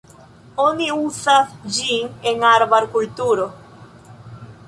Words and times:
Oni 0.61 0.87
uzas 1.01 1.51
ĝin 1.75 2.09
en 2.33 2.47
arbar-kulturo. 2.53 3.47